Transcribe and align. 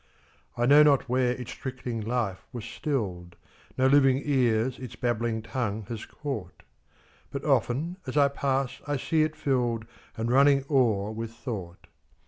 I 0.57 0.65
know 0.65 0.81
not 0.81 1.07
where 1.07 1.33
its 1.33 1.51
trickling 1.51 2.01
life 2.01 2.43
was 2.51 2.65
still'd; 2.65 3.35
No 3.77 3.85
living 3.85 4.19
ears 4.25 4.79
its 4.79 4.95
babbling 4.95 5.43
tongue 5.43 5.83
has 5.89 6.07
caught; 6.07 6.63
But 7.29 7.45
often, 7.45 7.97
as 8.07 8.17
I 8.17 8.27
pass, 8.27 8.81
I 8.87 8.97
see 8.97 9.21
it 9.21 9.35
fill'dAnd 9.35 9.87
running 10.31 10.65
o'er 10.71 11.11
with 11.11 11.29
thought. 11.33 11.85